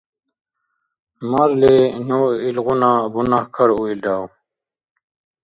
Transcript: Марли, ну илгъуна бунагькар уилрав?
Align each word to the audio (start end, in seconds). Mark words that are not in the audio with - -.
Марли, 1.31 1.75
ну 2.07 2.19
илгъуна 2.47 2.91
бунагькар 3.13 3.69
уилрав? 3.81 4.25